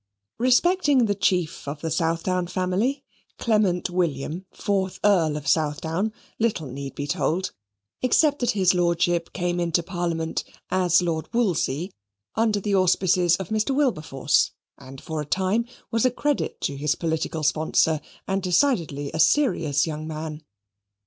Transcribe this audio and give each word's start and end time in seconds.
Respecting 0.39 1.05
the 1.05 1.13
chief 1.13 1.67
of 1.67 1.81
the 1.81 1.91
Southdown 1.91 2.47
family, 2.47 3.03
Clement 3.37 3.87
William, 3.91 4.47
fourth 4.51 4.99
Earl 5.03 5.37
of 5.37 5.47
Southdown, 5.47 6.11
little 6.39 6.65
need 6.65 6.95
be 6.95 7.05
told, 7.05 7.51
except 8.01 8.39
that 8.39 8.49
his 8.57 8.73
Lordship 8.73 9.31
came 9.31 9.59
into 9.59 9.83
Parliament 9.83 10.43
(as 10.71 11.03
Lord 11.03 11.31
Wolsey) 11.35 11.91
under 12.33 12.59
the 12.59 12.73
auspices 12.73 13.35
of 13.35 13.49
Mr. 13.49 13.75
Wilberforce, 13.75 14.49
and 14.75 14.99
for 14.99 15.21
a 15.21 15.23
time 15.25 15.65
was 15.91 16.03
a 16.03 16.09
credit 16.09 16.59
to 16.61 16.77
his 16.77 16.95
political 16.95 17.43
sponsor, 17.43 18.01
and 18.27 18.41
decidedly 18.41 19.11
a 19.13 19.19
serious 19.19 19.85
young 19.85 20.07
man. 20.07 20.41